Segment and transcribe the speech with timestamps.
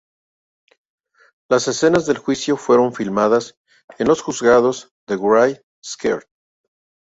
[1.47, 3.55] Las escenas del juicio fueron filmadas
[3.99, 6.25] en los juzgados de Wright Square.